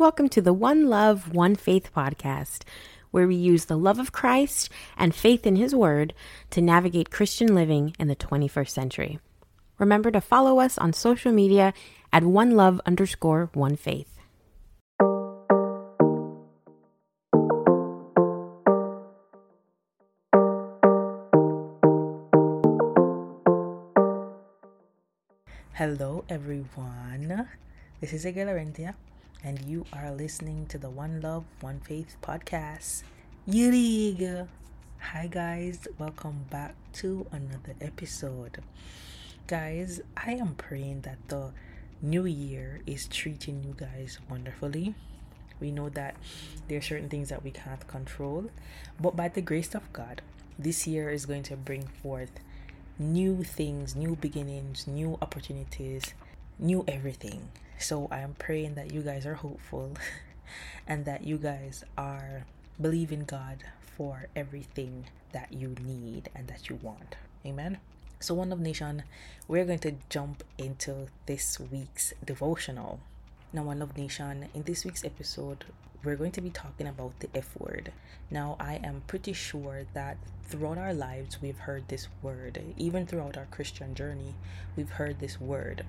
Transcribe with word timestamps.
Welcome 0.00 0.30
to 0.30 0.40
the 0.40 0.54
One 0.54 0.88
Love, 0.88 1.34
One 1.34 1.54
Faith 1.54 1.90
podcast, 1.94 2.62
where 3.10 3.26
we 3.26 3.34
use 3.34 3.66
the 3.66 3.76
love 3.76 3.98
of 3.98 4.12
Christ 4.12 4.70
and 4.96 5.14
faith 5.14 5.46
in 5.46 5.56
His 5.56 5.74
Word 5.74 6.14
to 6.52 6.62
navigate 6.62 7.10
Christian 7.10 7.54
living 7.54 7.94
in 7.98 8.08
the 8.08 8.16
21st 8.16 8.70
century. 8.70 9.18
Remember 9.78 10.10
to 10.10 10.22
follow 10.22 10.58
us 10.58 10.78
on 10.78 10.94
social 10.94 11.32
media 11.32 11.74
at 12.14 12.24
One 12.24 12.52
Love 12.52 12.80
underscore 12.86 13.50
One 13.52 13.76
Faith. 13.76 14.16
Hello, 25.74 26.24
everyone. 26.30 27.48
This 28.00 28.14
is 28.14 28.24
Rentia, 28.24 28.94
and 29.42 29.60
you 29.62 29.86
are 29.92 30.10
listening 30.10 30.66
to 30.66 30.76
the 30.76 30.90
One 30.90 31.20
Love, 31.20 31.44
One 31.60 31.80
Faith 31.80 32.16
podcast. 32.22 33.04
Yurig! 33.48 34.46
Hi, 34.98 35.28
guys. 35.28 35.88
Welcome 35.98 36.44
back 36.50 36.74
to 36.94 37.26
another 37.32 37.74
episode. 37.80 38.58
Guys, 39.46 40.02
I 40.14 40.32
am 40.32 40.56
praying 40.56 41.02
that 41.02 41.16
the 41.28 41.52
new 42.02 42.26
year 42.26 42.80
is 42.86 43.08
treating 43.08 43.64
you 43.64 43.74
guys 43.74 44.18
wonderfully. 44.28 44.94
We 45.58 45.70
know 45.70 45.88
that 45.90 46.16
there 46.68 46.78
are 46.78 46.82
certain 46.82 47.08
things 47.08 47.30
that 47.30 47.42
we 47.42 47.50
can't 47.50 47.86
control, 47.88 48.50
but 49.00 49.16
by 49.16 49.28
the 49.28 49.40
grace 49.40 49.74
of 49.74 49.90
God, 49.94 50.20
this 50.58 50.86
year 50.86 51.08
is 51.08 51.24
going 51.24 51.44
to 51.44 51.56
bring 51.56 51.86
forth 51.86 52.32
new 52.98 53.42
things, 53.42 53.96
new 53.96 54.16
beginnings, 54.16 54.86
new 54.86 55.16
opportunities, 55.22 56.12
new 56.58 56.84
everything. 56.86 57.48
So 57.80 58.08
I 58.10 58.20
am 58.20 58.34
praying 58.38 58.74
that 58.74 58.92
you 58.92 59.00
guys 59.00 59.24
are 59.24 59.34
hopeful 59.34 59.94
and 60.86 61.06
that 61.06 61.24
you 61.24 61.38
guys 61.38 61.82
are 61.96 62.44
believing 62.78 63.24
God 63.24 63.64
for 63.96 64.28
everything 64.36 65.06
that 65.32 65.50
you 65.52 65.74
need 65.82 66.28
and 66.34 66.46
that 66.48 66.68
you 66.68 66.78
want. 66.82 67.16
Amen. 67.44 67.78
So, 68.20 68.34
One 68.34 68.50
Love 68.50 68.60
Nation, 68.60 69.04
we're 69.48 69.64
going 69.64 69.78
to 69.78 69.94
jump 70.10 70.44
into 70.58 71.06
this 71.24 71.58
week's 71.58 72.12
devotional. 72.22 73.00
Now, 73.52 73.64
One 73.64 73.80
Love 73.80 73.96
Nation, 73.96 74.48
in 74.54 74.62
this 74.62 74.84
week's 74.84 75.04
episode, 75.04 75.64
we're 76.04 76.14
going 76.14 76.30
to 76.30 76.40
be 76.40 76.50
talking 76.50 76.86
about 76.86 77.18
the 77.18 77.28
F 77.34 77.58
word. 77.58 77.90
Now, 78.30 78.54
I 78.60 78.74
am 78.84 79.02
pretty 79.08 79.32
sure 79.32 79.86
that 79.92 80.18
throughout 80.44 80.78
our 80.78 80.94
lives, 80.94 81.42
we've 81.42 81.58
heard 81.58 81.88
this 81.88 82.06
word. 82.22 82.62
Even 82.76 83.06
throughout 83.06 83.36
our 83.36 83.46
Christian 83.46 83.96
journey, 83.96 84.36
we've 84.76 84.90
heard 84.90 85.18
this 85.18 85.40
word. 85.40 85.84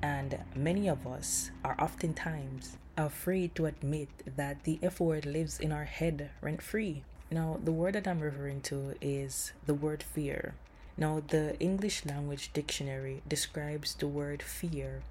And 0.00 0.38
many 0.56 0.88
of 0.88 1.06
us 1.06 1.50
are 1.62 1.76
oftentimes 1.78 2.78
afraid 2.96 3.54
to 3.56 3.66
admit 3.66 4.08
that 4.38 4.64
the 4.64 4.78
F 4.82 4.98
word 4.98 5.26
lives 5.26 5.60
in 5.60 5.70
our 5.70 5.84
head 5.84 6.30
rent 6.40 6.62
free. 6.62 7.02
Now, 7.30 7.60
the 7.62 7.72
word 7.72 7.94
that 7.94 8.08
I'm 8.08 8.20
referring 8.20 8.62
to 8.62 8.94
is 9.02 9.52
the 9.66 9.74
word 9.74 10.02
fear. 10.02 10.54
Now, 10.96 11.20
the 11.28 11.60
English 11.60 12.06
language 12.06 12.54
dictionary 12.54 13.20
describes 13.28 13.96
the 13.96 14.08
word 14.08 14.42
fear 14.42 15.02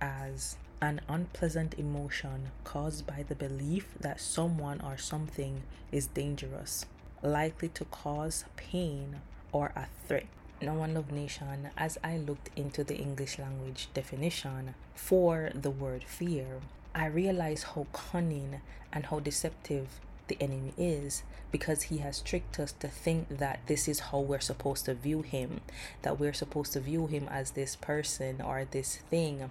as 0.00 0.56
an 0.80 1.00
unpleasant 1.08 1.74
emotion 1.78 2.50
caused 2.64 3.06
by 3.06 3.24
the 3.26 3.34
belief 3.34 3.88
that 4.00 4.20
someone 4.20 4.80
or 4.80 4.96
something 4.96 5.62
is 5.92 6.06
dangerous, 6.08 6.86
likely 7.22 7.68
to 7.68 7.84
cause 7.86 8.44
pain 8.56 9.16
or 9.52 9.72
a 9.76 9.86
threat. 10.06 10.26
Now, 10.60 10.74
One 10.74 10.94
Love 10.94 11.10
Nation, 11.10 11.70
as 11.76 11.98
I 12.02 12.16
looked 12.16 12.50
into 12.56 12.84
the 12.84 12.96
English 12.96 13.38
language 13.38 13.88
definition 13.92 14.74
for 14.94 15.50
the 15.54 15.70
word 15.70 16.04
fear, 16.04 16.60
I 16.94 17.06
realized 17.06 17.64
how 17.74 17.86
cunning 17.92 18.60
and 18.92 19.06
how 19.06 19.20
deceptive 19.20 19.88
the 20.28 20.36
enemy 20.40 20.72
is 20.76 21.22
because 21.52 21.84
he 21.84 21.98
has 21.98 22.20
tricked 22.20 22.58
us 22.58 22.72
to 22.72 22.88
think 22.88 23.38
that 23.38 23.60
this 23.66 23.86
is 23.86 24.00
how 24.00 24.20
we're 24.20 24.40
supposed 24.40 24.86
to 24.86 24.94
view 24.94 25.22
him, 25.22 25.60
that 26.02 26.18
we're 26.18 26.32
supposed 26.32 26.72
to 26.72 26.80
view 26.80 27.06
him 27.06 27.28
as 27.30 27.52
this 27.52 27.76
person 27.76 28.40
or 28.40 28.66
this 28.70 28.96
thing 29.10 29.50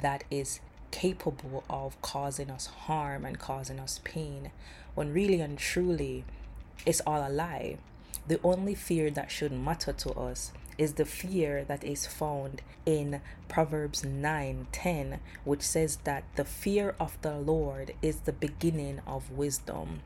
that 0.00 0.24
is 0.30 0.60
capable 0.90 1.64
of 1.68 2.00
causing 2.02 2.50
us 2.50 2.66
harm 2.66 3.24
and 3.24 3.38
causing 3.38 3.80
us 3.80 4.00
pain, 4.04 4.50
when 4.94 5.12
really 5.12 5.40
and 5.40 5.58
truly 5.58 6.24
it's 6.86 7.00
all 7.06 7.26
a 7.26 7.30
lie. 7.30 7.78
The 8.28 8.40
only 8.44 8.74
fear 8.74 9.10
that 9.10 9.30
should 9.30 9.52
matter 9.52 9.92
to 9.92 10.12
us 10.12 10.52
is 10.78 10.94
the 10.94 11.04
fear 11.04 11.64
that 11.64 11.84
is 11.84 12.06
found 12.06 12.62
in 12.86 13.20
Proverbs 13.48 14.02
9:10 14.02 15.18
which 15.44 15.62
says 15.62 15.98
that 16.04 16.24
the 16.36 16.44
fear 16.44 16.94
of 16.98 17.16
the 17.22 17.36
Lord 17.36 17.94
is 18.02 18.20
the 18.20 18.32
beginning 18.32 19.00
of 19.06 19.30
wisdom 19.30 20.02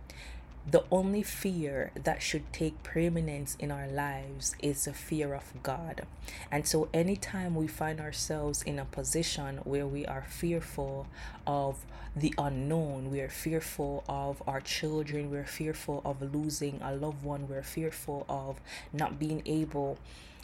the 0.69 0.83
only 0.91 1.23
fear 1.23 1.93
that 1.95 2.21
should 2.21 2.53
take 2.53 2.83
preeminence 2.83 3.57
in 3.61 3.71
our 3.71 3.87
lives 3.87 4.57
is 4.61 4.87
the 4.87 4.93
fear 4.93 5.33
of 5.33 5.45
God. 5.63 6.05
And 6.51 6.67
so, 6.67 6.89
anytime 6.93 7.55
we 7.55 7.69
find 7.69 8.01
ourselves 8.01 8.65
in 8.65 8.81
a 8.81 8.85
position 8.85 9.59
where 9.59 9.87
we 9.87 10.05
are 10.07 10.25
fearful 10.29 11.07
of 11.47 11.85
the 12.17 12.35
unknown, 12.37 13.13
we 13.13 13.21
are 13.21 13.29
fearful 13.29 14.03
of 14.09 14.43
our 14.49 14.61
children, 14.61 15.31
we're 15.31 15.47
fearful 15.47 16.03
of 16.05 16.21
losing 16.35 16.81
a 16.83 16.97
loved 16.97 17.23
one, 17.23 17.47
we're 17.47 17.63
fearful 17.63 18.27
of 18.29 18.61
not 18.93 19.21
being 19.21 19.43
able 19.47 19.99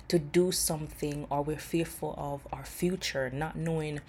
to 0.08 0.18
do 0.18 0.52
something 0.52 1.26
or 1.30 1.42
we're 1.42 1.56
fearful 1.56 2.14
of 2.18 2.46
our 2.52 2.64
future, 2.64 3.30
not 3.30 3.56
knowing 3.56 4.00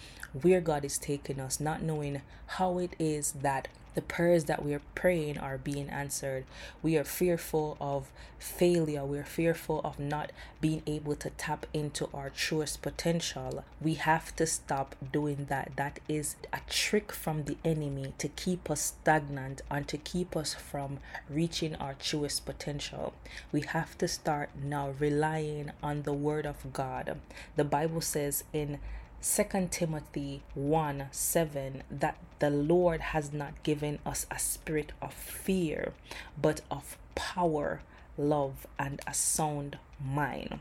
where 0.41 0.61
God 0.61 0.83
is 0.83 0.97
taking 0.97 1.39
us, 1.39 1.59
not 1.59 1.81
knowing 1.81 2.21
how 2.47 2.77
it 2.79 2.95
is 2.99 3.33
that 3.33 3.67
the 3.95 4.01
prayers 4.01 4.45
that 4.45 4.63
we 4.63 4.73
are 4.73 4.81
praying 4.95 5.37
are 5.37 5.57
being 5.57 5.89
answered. 5.89 6.45
We 6.81 6.97
are 6.97 7.03
fearful 7.03 7.77
of 7.79 8.11
failure. 8.39 9.05
We're 9.05 9.23
fearful 9.23 9.81
of 9.83 9.99
not 9.99 10.31
being 10.59 10.81
able 10.85 11.15
to 11.15 11.29
tap 11.31 11.65
into 11.73 12.09
our 12.13 12.29
truest 12.29 12.81
potential. 12.81 13.63
We 13.79 13.95
have 13.95 14.35
to 14.37 14.45
stop 14.45 14.95
doing 15.11 15.45
that. 15.49 15.73
That 15.75 15.99
is 16.09 16.35
a 16.51 16.59
trick 16.69 17.11
from 17.11 17.43
the 17.43 17.57
enemy 17.63 18.13
to 18.17 18.27
keep 18.27 18.69
us 18.69 18.93
stagnant 19.03 19.61
and 19.69 19.87
to 19.87 19.97
keep 19.97 20.35
us 20.35 20.53
from 20.53 20.99
reaching 21.29 21.75
our 21.75 21.93
truest 21.93 22.45
potential. 22.45 23.13
We 23.51 23.61
have 23.61 23.97
to 23.99 24.07
start 24.07 24.49
now 24.61 24.93
relying 24.99 25.71
on 25.81 26.03
the 26.03 26.13
word 26.13 26.45
of 26.45 26.73
God. 26.73 27.17
The 27.55 27.63
Bible 27.63 28.01
says 28.01 28.43
in 28.51 28.79
2 29.25 29.69
Timothy 29.72 30.44
1 30.53 31.06
7 31.09 31.84
that 31.89 32.17
the 32.39 32.50
Lord 32.50 33.00
has 33.00 33.31
not 33.31 33.63
given 33.63 34.00
us 34.06 34.25
a 34.29 34.38
spirit 34.38 34.91
of 35.01 35.13
fear, 35.13 35.94
but 36.39 36.59
of 36.69 36.97
power, 37.16 37.81
love, 38.17 38.67
and 38.78 39.00
a 39.07 39.13
sound 39.13 39.78
mind. 40.03 40.59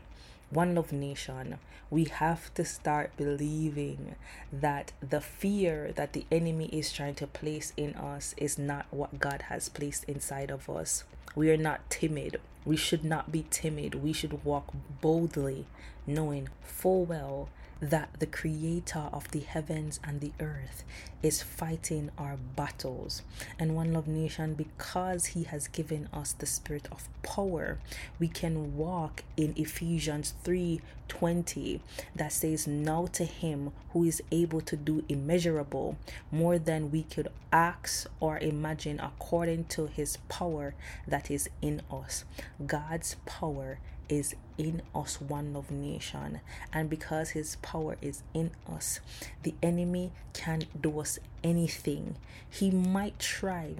One 0.49 0.75
Love 0.75 0.93
Nation, 0.93 1.57
we 1.89 2.05
have 2.05 2.53
to 2.53 2.63
start 2.63 3.11
believing 3.17 4.15
that 4.53 4.93
the 5.01 5.19
fear 5.19 5.91
that 5.97 6.13
the 6.13 6.25
enemy 6.31 6.67
is 6.67 6.93
trying 6.93 7.15
to 7.15 7.27
place 7.27 7.73
in 7.75 7.93
us 7.95 8.33
is 8.37 8.57
not 8.57 8.85
what 8.91 9.19
God 9.19 9.41
has 9.49 9.67
placed 9.67 10.05
inside 10.05 10.49
of 10.49 10.69
us. 10.69 11.03
We 11.35 11.51
are 11.51 11.57
not 11.57 11.89
timid. 11.89 12.39
We 12.63 12.77
should 12.77 13.03
not 13.03 13.29
be 13.29 13.45
timid. 13.49 13.95
We 13.95 14.13
should 14.13 14.45
walk 14.45 14.71
boldly, 15.01 15.65
knowing 16.07 16.47
full 16.61 17.03
well 17.03 17.49
that 17.83 18.09
the 18.19 18.25
creator 18.25 19.09
of 19.11 19.29
the 19.31 19.41
heavens 19.41 19.99
and 20.05 20.21
the 20.21 20.31
earth 20.39 20.85
is 21.21 21.43
fighting 21.43 22.09
our 22.17 22.37
battles. 22.55 23.23
And 23.59 23.75
One 23.75 23.91
Love 23.91 24.07
Nation, 24.07 24.53
because 24.53 25.27
he 25.27 25.43
has 25.43 25.67
given 25.67 26.07
us 26.13 26.31
the 26.31 26.45
spirit 26.45 26.87
of 26.91 27.09
power, 27.23 27.79
we 28.19 28.29
can 28.29 28.77
walk 28.77 29.23
in 29.35 29.53
Ephesians 29.57 30.33
3 30.43 30.81
20 31.09 31.81
that 32.15 32.31
says, 32.31 32.65
Now 32.65 33.07
to 33.07 33.25
him 33.25 33.71
who 33.91 34.05
is 34.05 34.23
able 34.31 34.61
to 34.61 34.77
do 34.77 35.03
immeasurable 35.09 35.97
more 36.31 36.57
than 36.57 36.89
we 36.89 37.03
could 37.03 37.27
ask 37.51 38.07
or 38.21 38.39
imagine 38.39 38.99
according 38.99 39.65
to 39.65 39.87
his 39.87 40.17
power 40.29 40.73
that 41.05 41.29
is 41.29 41.49
in 41.61 41.81
us. 41.91 42.23
God's 42.65 43.17
power 43.25 43.79
is 44.09 44.35
in 44.57 44.81
us, 44.93 45.19
one 45.19 45.53
love 45.53 45.71
nation. 45.71 46.41
And 46.71 46.89
because 46.89 47.31
his 47.31 47.57
power 47.57 47.97
is 48.01 48.23
in 48.33 48.51
us, 48.71 48.99
the 49.43 49.55
enemy 49.61 50.11
can't 50.33 50.81
do 50.81 50.99
us 50.99 51.19
anything. 51.43 52.15
He 52.49 52.71
might 52.71 53.19
try 53.19 53.75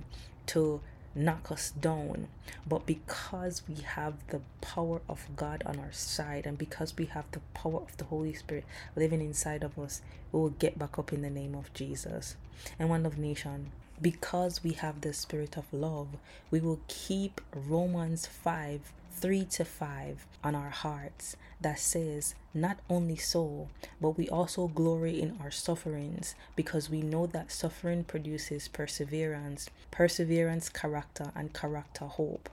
to 0.47 0.81
knock 1.15 1.51
us 1.51 1.71
down. 1.71 2.27
But 2.67 2.85
because 2.85 3.63
we 3.67 3.75
have 3.83 4.15
the 4.27 4.41
power 4.61 5.01
of 5.07 5.27
God 5.35 5.63
on 5.65 5.79
our 5.79 5.91
side 5.91 6.45
and 6.45 6.57
because 6.57 6.95
we 6.97 7.05
have 7.05 7.25
the 7.31 7.41
power 7.53 7.81
of 7.81 7.95
the 7.97 8.05
Holy 8.05 8.33
Spirit 8.33 8.65
living 8.95 9.21
inside 9.21 9.63
of 9.63 9.77
us, 9.77 10.01
we 10.31 10.39
will 10.39 10.49
get 10.49 10.79
back 10.79 10.97
up 10.97 11.13
in 11.13 11.21
the 11.21 11.29
name 11.29 11.55
of 11.55 11.73
Jesus. 11.73 12.35
And 12.79 12.89
one 12.89 13.03
love 13.03 13.17
nation, 13.17 13.71
because 14.01 14.63
we 14.63 14.71
have 14.73 15.01
the 15.01 15.13
spirit 15.13 15.57
of 15.57 15.71
love, 15.71 16.07
we 16.49 16.59
will 16.59 16.79
keep 16.87 17.41
Romans 17.55 18.25
5 18.25 18.91
3 19.15 19.45
to 19.45 19.63
5 19.65 20.25
on 20.43 20.55
our 20.55 20.69
hearts 20.69 21.37
that 21.61 21.79
says, 21.79 22.35
Not 22.53 22.77
only 22.89 23.15
so, 23.15 23.69
but 24.01 24.17
we 24.17 24.27
also 24.29 24.67
glory 24.67 25.21
in 25.21 25.37
our 25.41 25.51
sufferings 25.51 26.35
because 26.55 26.89
we 26.89 27.01
know 27.01 27.25
that 27.27 27.51
suffering 27.51 28.03
produces 28.03 28.67
perseverance, 28.67 29.69
perseverance, 29.91 30.69
character, 30.69 31.31
and 31.35 31.53
character, 31.53 32.05
hope. 32.05 32.49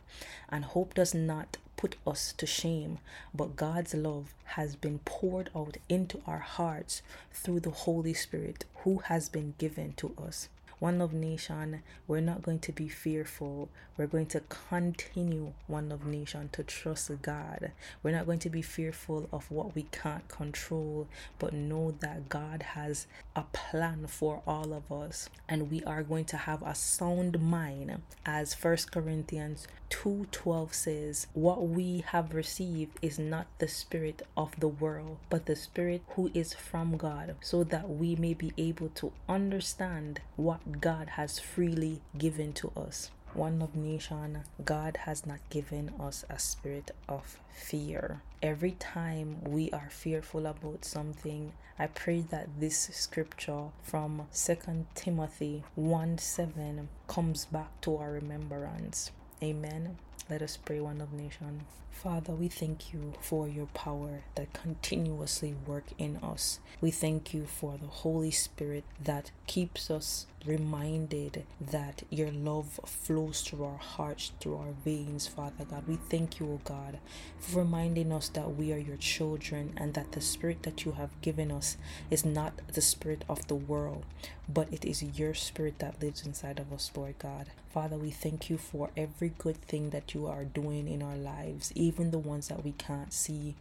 And 0.48 0.64
hope 0.64 0.94
does 0.94 1.14
not 1.14 1.56
put 1.76 1.96
us 2.06 2.32
to 2.36 2.46
shame, 2.46 2.98
but 3.34 3.56
God's 3.56 3.94
love 3.94 4.34
has 4.56 4.76
been 4.76 5.00
poured 5.04 5.50
out 5.56 5.78
into 5.88 6.20
our 6.26 6.38
hearts 6.38 7.02
through 7.32 7.60
the 7.60 7.70
Holy 7.70 8.14
Spirit 8.14 8.64
who 8.84 8.98
has 8.98 9.28
been 9.28 9.54
given 9.58 9.94
to 9.94 10.14
us. 10.22 10.48
One 10.80 10.98
Love 10.98 11.12
Nation, 11.12 11.82
we're 12.08 12.22
not 12.22 12.40
going 12.42 12.58
to 12.60 12.72
be 12.72 12.88
fearful. 12.88 13.68
We're 13.98 14.06
going 14.06 14.26
to 14.28 14.40
continue 14.40 15.52
One 15.66 15.90
Love 15.90 16.06
Nation 16.06 16.48
to 16.52 16.62
trust 16.62 17.10
God. 17.20 17.72
We're 18.02 18.16
not 18.16 18.24
going 18.24 18.38
to 18.38 18.48
be 18.48 18.62
fearful 18.62 19.28
of 19.30 19.50
what 19.50 19.74
we 19.74 19.82
can't 19.92 20.26
control, 20.28 21.06
but 21.38 21.52
know 21.52 21.90
that 22.00 22.30
God 22.30 22.62
has 22.62 23.06
a 23.36 23.42
plan 23.52 24.06
for 24.06 24.42
all 24.46 24.72
of 24.72 24.90
us. 24.90 25.28
And 25.50 25.70
we 25.70 25.84
are 25.84 26.02
going 26.02 26.24
to 26.26 26.38
have 26.38 26.62
a 26.62 26.74
sound 26.74 27.38
mind, 27.42 28.00
as 28.24 28.54
First 28.54 28.90
Corinthians 28.90 29.68
2:12 29.90 30.72
says, 30.72 31.26
"What 31.34 31.68
we 31.68 32.04
have 32.06 32.32
received 32.32 32.98
is 33.02 33.18
not 33.18 33.48
the 33.58 33.68
spirit 33.68 34.22
of 34.34 34.58
the 34.58 34.68
world, 34.68 35.18
but 35.28 35.44
the 35.44 35.56
spirit 35.56 36.02
who 36.10 36.30
is 36.32 36.54
from 36.54 36.96
God, 36.96 37.36
so 37.42 37.64
that 37.64 37.90
we 37.90 38.16
may 38.16 38.32
be 38.32 38.54
able 38.56 38.88
to 38.90 39.12
understand 39.28 40.20
what 40.36 40.60
God 40.72 41.10
has 41.10 41.38
freely 41.38 42.00
given 42.16 42.52
to 42.54 42.72
us. 42.76 43.10
One 43.32 43.60
Love 43.60 43.76
Nation, 43.76 44.42
God 44.64 44.98
has 45.04 45.24
not 45.24 45.38
given 45.50 45.92
us 46.00 46.24
a 46.28 46.38
spirit 46.38 46.90
of 47.08 47.38
fear. 47.52 48.22
Every 48.42 48.72
time 48.72 49.42
we 49.44 49.70
are 49.70 49.88
fearful 49.90 50.46
about 50.46 50.84
something, 50.84 51.52
I 51.78 51.86
pray 51.86 52.22
that 52.30 52.48
this 52.58 52.90
scripture 52.92 53.68
from 53.82 54.26
2 54.34 54.86
Timothy 54.94 55.62
1 55.76 56.18
7 56.18 56.88
comes 57.06 57.44
back 57.46 57.80
to 57.82 57.96
our 57.96 58.12
remembrance. 58.12 59.12
Amen. 59.42 59.96
Let 60.28 60.42
us 60.42 60.56
pray, 60.56 60.80
One 60.80 61.00
of 61.00 61.12
Nation. 61.12 61.66
Father, 61.90 62.32
we 62.32 62.48
thank 62.48 62.92
you 62.92 63.12
for 63.20 63.46
your 63.46 63.66
power 63.66 64.22
that 64.34 64.52
continuously 64.52 65.54
work 65.66 65.84
in 65.98 66.16
us. 66.16 66.58
We 66.80 66.90
thank 66.90 67.34
you 67.34 67.46
for 67.46 67.76
the 67.78 67.86
Holy 67.88 68.30
Spirit 68.30 68.84
that 69.02 69.30
keeps 69.46 69.90
us 69.90 70.26
reminded 70.46 71.44
that 71.60 72.02
your 72.10 72.30
love 72.30 72.80
flows 72.86 73.42
through 73.42 73.64
our 73.64 73.76
hearts, 73.78 74.32
through 74.40 74.56
our 74.56 74.72
veins, 74.84 75.26
Father 75.26 75.64
God. 75.64 75.84
We 75.86 75.96
thank 75.96 76.40
you, 76.40 76.46
O 76.46 76.60
God, 76.64 76.98
for 77.38 77.60
reminding 77.60 78.12
us 78.12 78.28
that 78.30 78.56
we 78.56 78.72
are 78.72 78.78
your 78.78 78.96
children 78.96 79.74
and 79.76 79.94
that 79.94 80.12
the 80.12 80.20
spirit 80.20 80.62
that 80.62 80.84
you 80.84 80.92
have 80.92 81.20
given 81.20 81.50
us 81.50 81.76
is 82.10 82.24
not 82.24 82.54
the 82.72 82.80
spirit 82.80 83.24
of 83.28 83.46
the 83.48 83.54
world, 83.54 84.04
but 84.48 84.72
it 84.72 84.84
is 84.84 85.02
your 85.02 85.34
spirit 85.34 85.78
that 85.78 86.00
lives 86.02 86.24
inside 86.24 86.58
of 86.58 86.72
us, 86.72 86.90
Lord 86.96 87.16
God. 87.18 87.48
Father, 87.72 87.96
we 87.96 88.10
thank 88.10 88.50
you 88.50 88.58
for 88.58 88.90
every 88.96 89.28
good 89.38 89.56
thing 89.62 89.90
that 89.90 90.12
you 90.12 90.26
are 90.26 90.44
doing 90.44 90.88
in 90.88 91.02
our 91.02 91.16
lives, 91.16 91.72
even 91.76 92.10
the 92.10 92.18
ones 92.18 92.48
that 92.48 92.64
we 92.64 92.72
can't 92.72 93.12
see. 93.12 93.54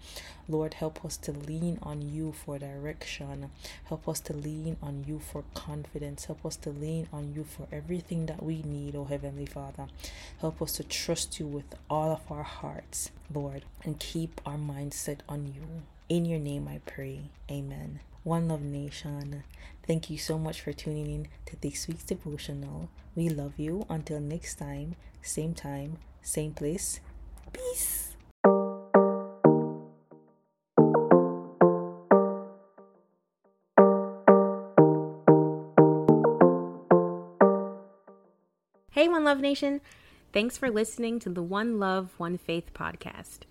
Lord, 0.47 0.73
help 0.73 1.05
us 1.05 1.15
to 1.17 1.31
lean 1.31 1.77
on 1.83 2.01
you 2.01 2.31
for 2.31 2.57
direction. 2.57 3.51
Help 3.85 4.09
us 4.09 4.19
to 4.21 4.33
lean 4.33 4.77
on 4.81 5.03
you 5.07 5.19
for 5.19 5.43
confidence. 5.53 6.25
Help 6.25 6.43
us 6.43 6.55
to 6.57 6.68
lean 6.69 7.07
on 7.11 7.33
you 7.35 7.43
for 7.43 7.67
everything 7.71 8.25
that 8.27 8.43
we 8.43 8.61
need, 8.63 8.95
oh 8.95 9.05
Heavenly 9.05 9.45
Father. 9.45 9.87
Help 10.39 10.61
us 10.61 10.73
to 10.73 10.83
trust 10.83 11.39
you 11.39 11.45
with 11.47 11.75
all 11.89 12.11
of 12.11 12.31
our 12.31 12.43
hearts, 12.43 13.11
Lord, 13.33 13.65
and 13.83 13.99
keep 13.99 14.41
our 14.45 14.57
minds 14.57 14.95
set 14.95 15.23
on 15.27 15.47
you. 15.47 15.83
In 16.07 16.25
your 16.25 16.39
name 16.39 16.67
I 16.67 16.79
pray. 16.85 17.29
Amen. 17.51 17.99
One 18.23 18.47
Love 18.47 18.61
Nation. 18.61 19.43
Thank 19.87 20.09
you 20.09 20.17
so 20.17 20.37
much 20.37 20.61
for 20.61 20.73
tuning 20.73 21.07
in 21.07 21.27
to 21.47 21.59
this 21.59 21.87
week's 21.87 22.03
devotional. 22.03 22.89
We 23.15 23.29
love 23.29 23.53
you. 23.57 23.85
Until 23.89 24.19
next 24.19 24.55
time, 24.55 24.95
same 25.21 25.53
time, 25.53 25.97
same 26.21 26.53
place. 26.53 26.99
Peace. 27.51 27.98
Love 39.29 39.41
Nation. 39.41 39.79
Thanks 40.33 40.57
for 40.57 40.71
listening 40.71 41.19
to 41.19 41.29
the 41.29 41.43
One 41.43 41.77
Love, 41.77 42.15
One 42.17 42.35
Faith 42.35 42.73
podcast. 42.73 43.41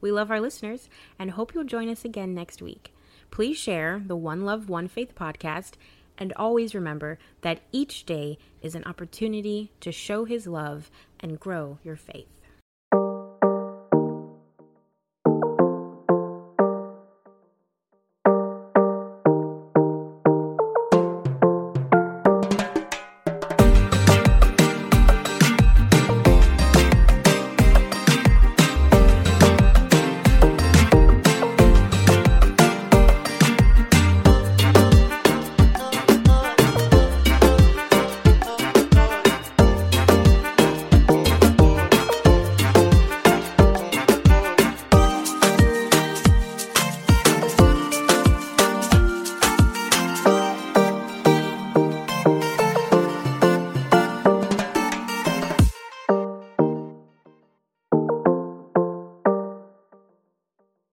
We 0.00 0.10
love 0.10 0.32
our 0.32 0.40
listeners 0.40 0.88
and 1.16 1.30
hope 1.30 1.54
you'll 1.54 1.62
join 1.62 1.88
us 1.88 2.04
again 2.04 2.34
next 2.34 2.60
week. 2.60 2.92
Please 3.30 3.56
share 3.56 4.02
the 4.04 4.16
One 4.16 4.44
Love, 4.44 4.68
One 4.68 4.88
Faith 4.88 5.14
podcast 5.14 5.74
and 6.18 6.32
always 6.32 6.74
remember 6.74 7.20
that 7.42 7.60
each 7.70 8.04
day 8.04 8.36
is 8.62 8.74
an 8.74 8.82
opportunity 8.82 9.70
to 9.78 9.92
show 9.92 10.24
His 10.24 10.48
love 10.48 10.90
and 11.20 11.38
grow 11.38 11.78
your 11.84 11.94
faith. 11.94 12.26